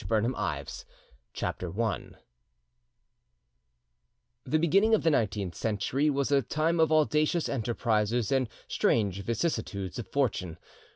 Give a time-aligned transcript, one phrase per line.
[0.09, 0.83] *ALI PACHA*
[1.31, 2.01] CHAPTER I
[4.45, 9.99] The beginning of the nineteenth century was a time of audacious enterprises and strange vicissitudes
[9.99, 10.57] of fortune.